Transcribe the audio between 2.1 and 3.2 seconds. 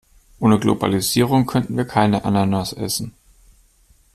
Ananas essen.